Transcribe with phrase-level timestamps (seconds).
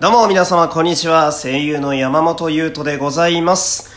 [0.00, 1.32] どうも皆様こんにちは。
[1.32, 3.90] 声優の山本優斗でございます。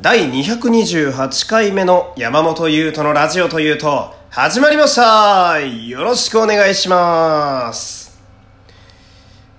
[0.00, 8.18] 第228回目の山本優斗のラジオというと、始まりましたよろしくお願いします。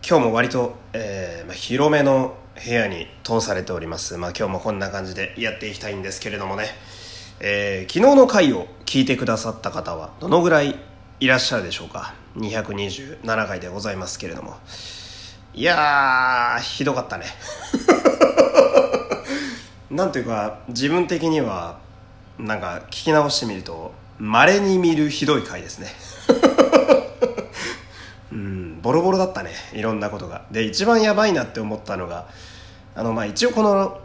[0.03, 4.17] 今日も割と、えーまあ、広めの部屋に通されております。
[4.17, 6.65] まあ今日もこんな感じでやっていきたいんですけれどもね。
[7.41, 10.79] えー昨日の回を聞いてくださった方はどのぐらい
[11.19, 12.15] いらっしゃるでしょうか。
[12.37, 14.55] 227回でございますけれども。
[15.57, 17.27] いやー、ひどかったね。
[19.89, 21.77] なんというか、自分的には、
[22.37, 25.87] なんか聞き直してみると、稀に見るひどい回ですね。
[28.33, 29.51] うん、ボロボロだったね。
[29.71, 30.41] いろんなことが。
[30.51, 32.25] で、一番やばいなって思ったのが、
[32.93, 34.01] あの、まあ、一応この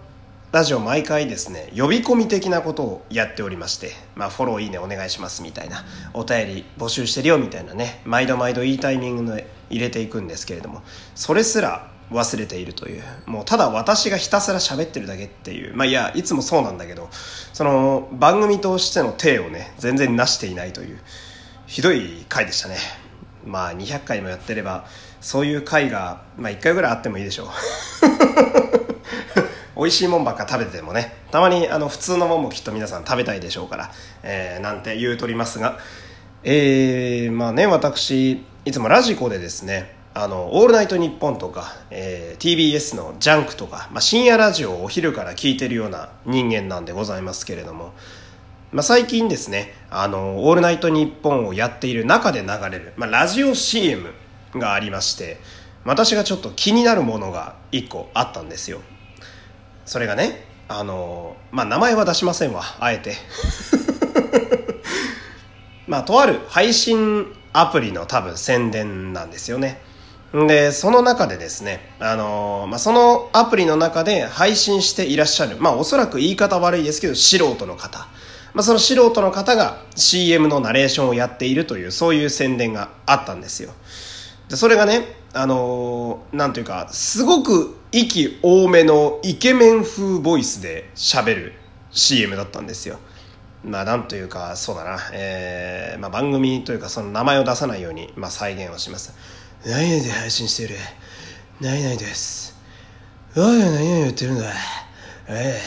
[0.52, 10.82] ラジオ毎回ですね、呼び込み的なことをやっておりまして、まあ、フォローいいねお願いしますみたいな、お便り募集してるよみたいなね、毎度毎度いいタイミングで入れていくんですけれども、
[11.14, 17.08] それすら忘れているという、もうただ私がひたすら喋ってるだけっていう、まあいや、いつもそうなんだけど、
[17.52, 20.98] その番組としての体をね、全然なしていないという、
[21.66, 22.76] ひどい回でしたね。
[23.46, 24.86] まあ200回もやってれば、
[25.20, 27.48] そういう回が、まあ1回ぐらいあってもいいでしょう。
[29.76, 31.14] 美味しいもんばっか食べててもね。
[31.30, 33.92] たまにあの普通のもんもきっと皆さん食べたいでしょうから、
[34.22, 35.78] えーなんて言うとりますが。
[36.42, 47.92] えー、まあね私いつもラジコでですねあの、オールナイトニッポンとか、えー TBS のジャンクとか、まあ、深夜ラジオをお昼から聞いてるような人間なんでございますけれども、
[48.72, 54.12] まあ、最近ですね、あの、オールナイトニッポンをやっている中で流れる、まあ、ラジオ CM
[54.54, 55.38] がありまして、
[55.84, 58.80] 私がちょっと気になるものが一個あったんですよ。
[59.84, 63.14] それがね、あの、まあ、名前は出しませんわ、あえて。
[65.86, 69.80] まあ、とある配信アプリの多分宣伝なんですよね。
[70.32, 78.06] で、その中でですね、あのまあ、そのアプリの中で配信していらっしゃる、まあ、おそらく言い方悪いですけど、素人の方。
[78.54, 83.72] まあ、その素人の方が CM のナレーションをやっているという、そういう宣伝があったんですよ。
[84.48, 91.52] で、それがね、あのーなんというか、すごく息多めのイケメン風ボイスで喋る
[91.90, 92.98] CM だったんですよ。
[93.64, 99.14] まあ、なんというか、そうだな、えー、まあ、番組というか、その名前を出さないように、まあ、再現をします。
[99.66, 100.76] 何々で配信している。
[101.60, 102.58] 何々です。
[103.36, 104.52] おい、何々言ってるんだ。
[105.28, 105.60] え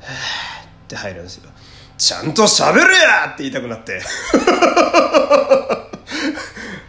[0.00, 1.50] えって入るんですよ。
[1.98, 4.00] ちゃんと喋れやって言いたくなって。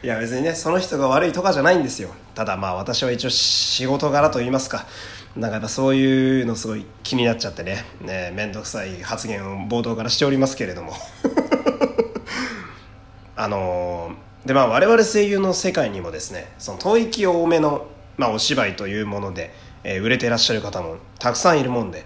[0.04, 4.86] いや別にねその人が悪いとかじゃないんですよただまあ私は一応仕事柄と言いますか
[5.36, 7.86] なんかやっぱそういうのすごい気になっちゃってね。
[8.02, 10.94] ね面倒くさい発言を冒頭からしておりますけれども。
[13.36, 22.06] あのーでまあ我々声優の世界にもですねその吐息多めの、まあ、お芝居というもので、えー売れていらっしゃる方もたくさんいるもんで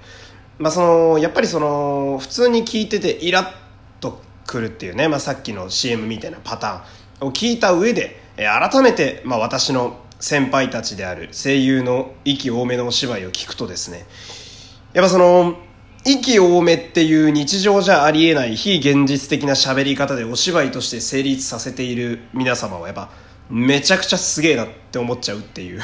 [0.59, 3.51] まあそのやっぱりその普通に聞いててイラッ
[3.99, 14.05] とくるっていうね、まあ、さっきの CM みたいなパターンを聞いた上で、えー改めて、まあ、私の先輩たちである声優の息多めのお芝居を聞くとですね
[14.93, 15.57] やっぱその
[16.05, 23.11] 息多めっていう日常じゃありえない非現実的な喋り方でお芝居として成立させている皆様はやっぱ
[23.49, 25.81] めちゃくちゃすげえなって思っちゃうっていう。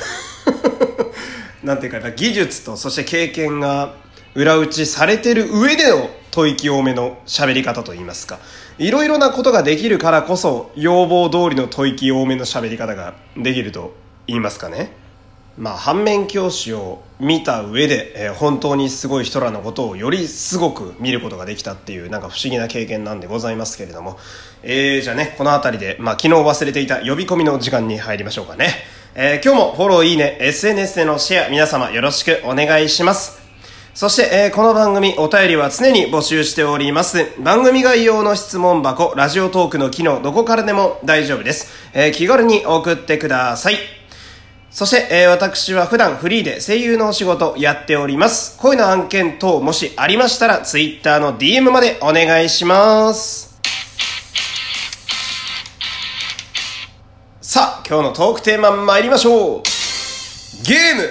[1.64, 3.96] なんていうかやっぱ技術とそして経験が
[4.36, 8.40] 裏打ちされてる上での吐息多めの喋り方といいますか。
[8.80, 13.94] いろいろなことができるからこそ要望通りの吐息多めの喋り方ができると
[14.28, 14.92] 言いますかね
[15.58, 24.18] まあ反面教師を見た上で、えー本当にすごい人らのことをよりすごく見ることができたっていうなんか不思議な経験なんでございますけれども
[24.64, 28.70] えー、じゃあねこの辺りで、まあ、昨日忘れていた呼び込みの時間に入りましょうかね、
[29.14, 33.44] えー今日もフォローいいね SNS でのシェア皆様よろしくお願いします
[33.94, 37.28] そして、えーこの番組お便りは常に募集しております。
[37.40, 41.68] 番組概要の質問箱、ラジオトークの機能、どこからでも大丈夫です。
[41.94, 44.03] えー気軽に送ってください。
[44.74, 48.58] そして、えー私は普段フリーで声優のお仕事やっております。
[48.58, 53.56] 恋の案件等もしありましたら、Twitter の DM までお願いします。
[57.40, 59.62] さあ、今日のトークテーマ参りましょう。
[60.66, 61.04] ゲーム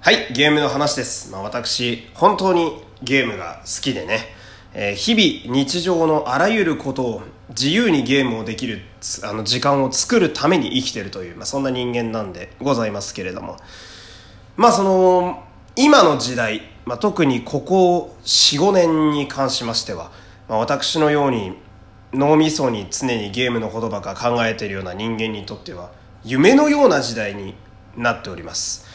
[0.00, 1.32] はい、ゲームの話です。
[1.32, 4.37] まあ私、本当にゲームが好きでね、
[4.80, 8.82] え日々日常のあらゆることを自由にゲームをできる
[9.24, 13.56] あの時間を作るために生きてるという、まあ、そんな人間なんでございますけれども、
[14.56, 15.42] まあその、
[15.74, 20.12] 今の時代、まあ、特にここ4、5年に関しましては、
[20.48, 21.58] まあ、私のように
[22.12, 25.90] 脳みそに常にゲームのことばか考えているような人間にとっては
[26.24, 27.54] 夢のような時代に
[27.96, 28.87] なっております。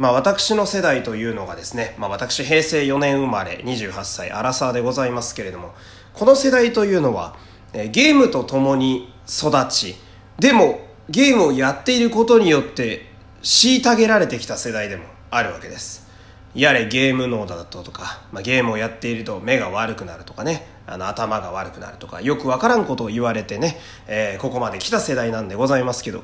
[0.00, 5.74] まあ私の世代というのがですね、まあ私平成4年生まれ28歳アラサーでございますけれども、
[6.14, 7.36] この世代というのは、
[7.74, 9.96] ゲームと共に育ち、
[10.38, 10.80] でも
[11.10, 13.12] ゲームをやっていることによって
[13.42, 16.08] 虐げられてきた世代でもあるわけです。
[16.54, 26.22] やれゲーム脳だとか、まあ、ゲームをやっていると目が悪くなるとかね、あの頭が悪くなるとか、よくわからんことを言われてね、えー、ここまで来た世代なんでございますけど、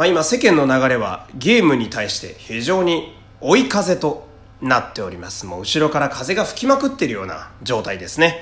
[0.00, 4.26] まあ、今世間の流れはゲームに対して非常に追い風と
[4.62, 5.44] なっております。
[5.44, 8.40] もう後ろから風が吹きまくってるような状態ですね。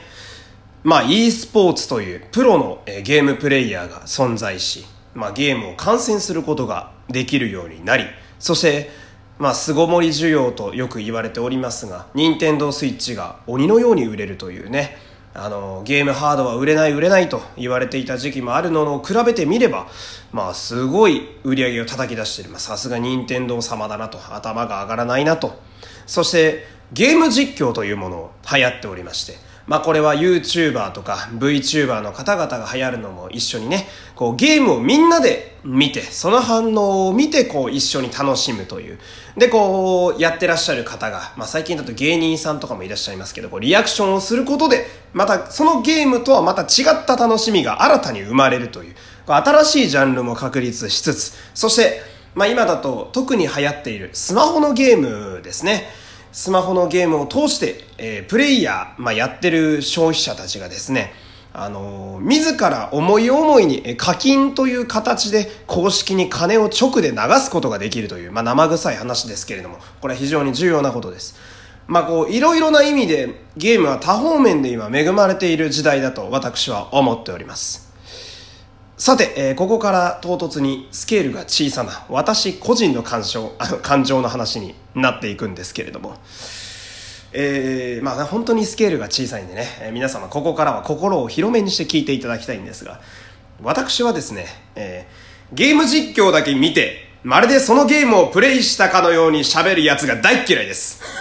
[0.85, 8.05] まあ e スポーツというプロのゲームプレイヤーが存在し、まあゲームを観戦することができるようになり、
[8.39, 8.93] そして
[9.41, 14.97] まあ、巣ごもり需要とよく言われておりますが、任天堂スイッチが鬼のように売れるというね、
[15.45, 19.87] あの、ゲームハードは売れない売れないと言われていた時期もあるのを比べてみれば、
[20.33, 22.51] まあ、すごい売り上げを叩き出してる。
[22.51, 25.61] ま、さすが任天堂様だなと、頭が上がらないなと。
[26.07, 33.87] そして、ゲーム実況というものを流行っておりまして、まあこれは YouTuber とか VTuber の方々が流行るのも一緒にね、
[34.17, 38.99] こうゲームをみんなで見て、その反応を見てこう一緒に楽しむという。
[39.37, 48.95] で、こうやってらっしゃる方が、まあ最近だと芸人さんとかもいらっしゃいますけど、こうリアクションをすることで、またそのゲームとはまた違った楽しみが新たに生まれるという、
[49.27, 52.01] 新しいジャンルも確立しつつ、そして、
[52.35, 56.08] まあ今だと特に流行っているスマホのゲームですね。
[56.39, 61.13] スマホのゲームを通して、えー、プレイヤー、まあ、やってる消費者たちがですね、
[61.53, 71.35] あのー、自ら思い思いに課金という形で公式に金を直で流すことができるという、まあ、生臭い話ですけれども、これは非常に重要なことです。
[71.89, 77.88] まあ、こう、いろいろな意味でゲームは多方面で今恵まれている時代だと私は思っております。
[78.99, 86.17] さて、えー、ここから唐突にスケールが小さな私個人の感情、 あの感情の話になっていくんですけれども、
[87.33, 92.99] えー、まあ本当にスケールが小さいんでね、えー、皆様ここからは心を広めにして聞いていただきたいんですが、
[93.63, 101.01] 私はですね、えー、ゲーム実況だけ見て、まるでそのゲームをプレイしたかのように喋るやつが大嫌いです。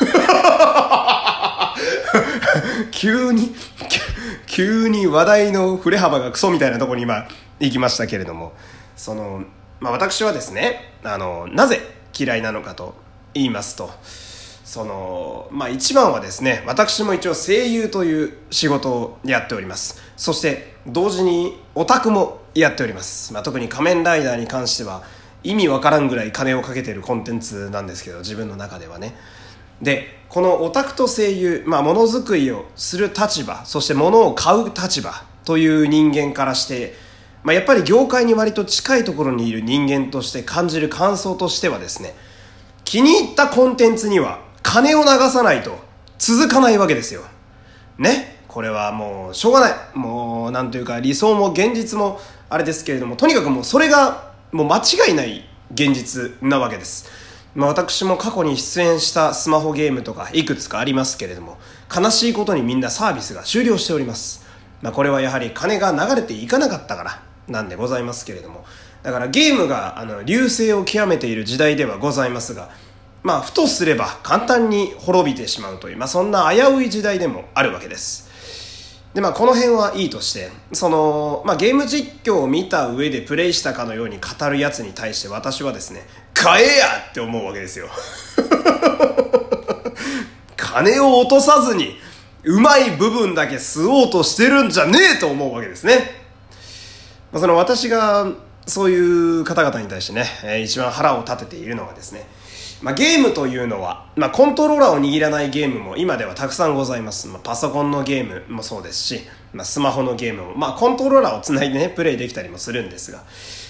[2.89, 3.55] 急に、
[4.47, 7.27] 急に話題の振れ幅がクソみたいなところに今、
[7.59, 8.53] 行きましたけれども
[8.95, 9.43] その、
[9.79, 11.81] まあ、私はですねあのなぜ
[12.17, 12.95] 嫌いなのかと
[13.33, 13.89] 言いますと
[14.67, 20.01] そのまあ一番はですね私も一応声優という仕事をやっております。
[20.17, 25.03] そして同時にオタクもやっております、まあ、特に仮面ライダーに関しては
[25.43, 29.15] 意味わからんぐらい金をかけてるコンテンツなんですけど自分の中ではね。
[29.81, 35.13] でこのオタクと声優まあものづくりをする立場そして物を買う立場
[35.45, 36.95] という人間からして
[37.47, 42.13] まあ、やっぱり業界に割と近いところにいる人間として感じる感想としてはですね、
[42.83, 45.79] 気に入ったコンテンツには金を流さないと
[46.17, 47.21] 続かないわけですよ。
[47.97, 48.41] ね？
[48.49, 49.73] これはもうしょうがない。
[49.93, 57.09] もうなんというか理想も現実もあれですけれども、とにかくもうそれがもう間違いない現実なわけです。
[57.55, 61.57] まあ、私も過去に出演したスマホゲームとかいくつかありますけれども、
[61.97, 64.45] 悲しいことにみんなサービスが終了しております。
[64.81, 68.65] まあ、これはやはり金が流れていかなかったからなんでございますけれども。
[69.03, 72.69] だからゲームがあの流星を極めている時代ではございますが
[73.23, 78.27] まあふとすれば簡単に滅びてしまうという、まあ、そんな危うい時代でもあるわけです。
[79.13, 86.01] でまあこの辺はいいとしてその、まあ、ゲーム実況を見た上でプレイしたかのように語るやつに対して私はですね
[86.33, 87.89] 買えやって思うわけですよ。
[90.57, 91.97] 金を落とさずに
[92.43, 96.16] うまい部分だけ吸おうとしてるんじゃねえと思うわけですね。
[97.31, 98.31] まあ、その私が
[98.65, 98.99] そうい
[99.41, 102.27] う方々に対してね、え、一番腹を立てているのはですね、
[102.81, 107.27] まあ、ゲームというのは、まあ、コントローラーを握らないゲームも今ではたくさんございます。
[107.27, 109.21] まあ、パソコンのゲームもそうですし、
[109.53, 113.23] まあ、スマホのゲームも、まあ、コントローラーをつないでね、プレイできたりもするんですが、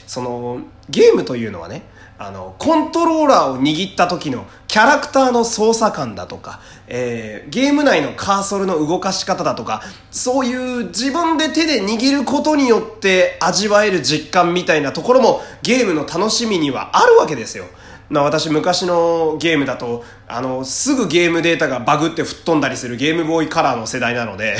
[0.07, 1.83] その、ゲームというのはね、
[2.19, 17.65] あの、コントローラーを握った時のキャラクターの操作感だとか、えー、ゲーム内のカーソルの動かし方だとか、そういう自分で手で握ることによって味わえる実感みたいなところもゲームの楽しみにはあるわけですよ。
[18.09, 24.57] まあ私昔のゲームだと、あの、すぐゲームデータがバグって吹っ飛んだりするゲームボーイカラーの世代なので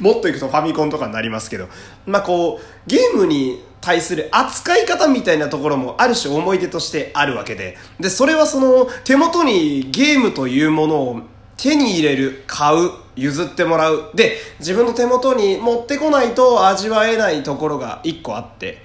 [0.00, 1.68] もっといくとファミコンとかになりますけど、
[2.06, 11.20] まあこう、ゲームに対する扱い方みたいなところもある種思い出としてあるわけで、で、それはその手元にゲームというものを
[11.56, 14.10] 手に入れる、買う、譲ってもらう。
[14.14, 18.82] で、自分の手元に持ってこないと味わえないところが一個あって、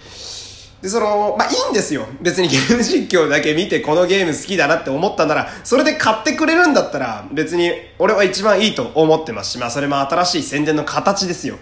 [0.84, 2.06] で、その、まあ、いいんですよ。
[2.22, 11.58] 別にゲーム実況だけ見てこのゲーム好きだなって思ったなら、それで買ってくれるんだったら、別に俺は一番いいと思ってますし、まあ、それも新しい宣伝の形ですよ。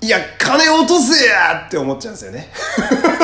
[0.00, 2.50] いや、金落とせやって思っちゃうんですよね。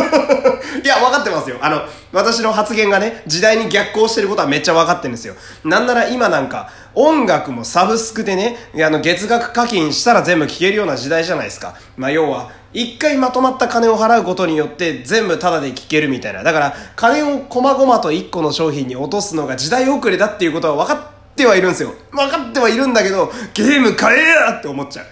[0.85, 1.57] いや、分かってますよ。
[1.63, 5.35] あの、私の発言がね、時代に逆行してることはめっちゃ分かってるんですよ。
[5.65, 11.75] なんなら今なんか、音楽もサブスクでね、あの、月額課金したら全部聴けるような時代じゃないですか。
[11.97, 16.45] まあ、要は、一回まとまった金を払うことによって全部タダで聴けるみたいな。
[16.45, 21.01] だから、金を細々と一個の商品に落とすのが時代遅れだっていうことは分か
[21.33, 21.95] ってはいるんですよ。
[22.13, 25.07] 分かってはいるんだけど、ゲーム買えやって思っちゃう。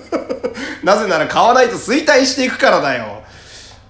[0.84, 3.22] なぜなら買わないと衰退していくからだよ。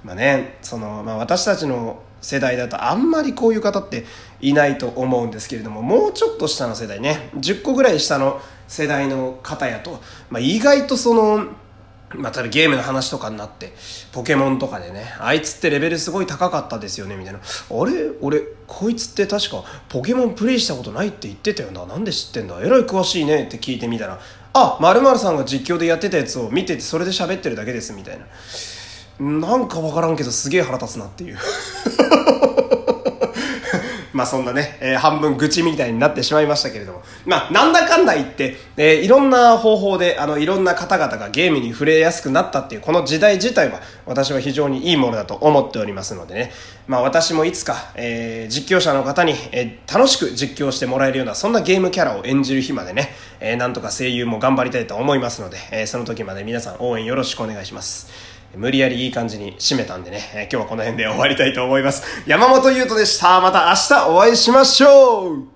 [0.05, 4.05] まあね、その、まあ私たちの世代だとあんまりこういう方って
[4.41, 11.47] いないと思うんですけれども、もうちょっと下の世代ね、10個ぐらい下の世代の方やと、まあ意外とその、
[12.17, 13.73] まあ、例えばゲームの話とかになって、
[14.13, 17.39] ポケモンとかでね、あいつってレベルすごい高かったですよね、みたいな。
[17.39, 17.43] あ
[17.87, 18.11] れ？
[18.21, 21.87] 俺、こいつって確かポケモンプレイしたことないって言ってたよな。
[21.87, 22.61] なんで知ってんだ？
[22.61, 24.19] えらい詳しいねって聞いてみたら、
[24.53, 28.27] あ、〇〇さんが実況でやってたやつを見ててそれで喋ってるだけです、みたいな。
[29.21, 31.39] なんかわからんけどすげえ腹立つなっていう。
[34.21, 37.03] まあそんなね、えー、半分愚痴みたいになってしまいましたけれども。
[37.25, 46.53] まあなんだかんだ言って、えー、いろんな方法で、あの、いろんな方々がゲームに触れやすくなったっていうこの時代自体は私は非常にいいものだと思っておりますのでね。
[46.87, 58.30] まあ私もいつか、えー、実況者の方に、えー、楽しく実況してもらえるようなそんなゲームキャラを演じる日までね、えー、なんとか声優も頑張りたいと思いますので、えー、その時まで皆さん応援よろしくお願いします。
[58.57, 62.03] 無理やりいい感じに締めたんでね、今日はこの辺で終わりたいと思います。
[62.27, 63.41] 山本優斗でした。
[63.41, 65.51] また明日お会いしましょう